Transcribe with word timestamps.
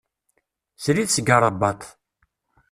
Srid 0.83 1.09
seg 1.11 1.27
Ṛebbat. 1.43 1.81